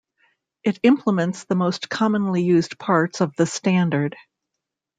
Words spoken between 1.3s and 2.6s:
the most commonly